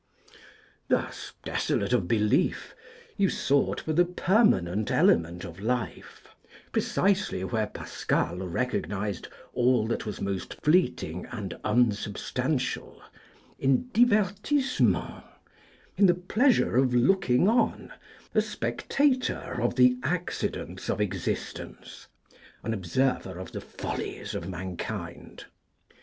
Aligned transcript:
Thus, 0.87 1.33
desolate 1.43 1.93
of 1.93 2.07
belief, 2.07 2.73
you 3.17 3.29
sought 3.29 3.81
for 3.81 3.93
the 3.93 4.03
permanent 4.03 4.89
element 4.89 5.43
of 5.43 5.59
life 5.59 6.27
precisely 6.71 7.43
where 7.43 7.67
Pascal 7.67 8.37
recognised 8.37 9.27
all 9.53 9.85
that 9.85 10.07
was 10.07 10.19
most 10.19 10.55
fleeting 10.63 11.27
and 11.31 11.55
unsubstantial 11.63 12.99
in 13.59 13.89
divertissement; 13.93 15.23
in 15.97 16.07
the 16.07 16.15
pleasure 16.15 16.77
of 16.77 16.95
looking 16.95 17.47
on, 17.47 17.93
a 18.33 18.41
spectator 18.41 19.59
of 19.61 19.75
the 19.75 19.97
accidents 20.01 20.89
of 20.89 20.99
existence, 20.99 22.07
an 22.63 22.73
observer 22.73 23.37
of 23.37 23.51
the 23.51 23.61
follies 23.61 24.33
of 24.33 24.49
mankind. 24.49 25.45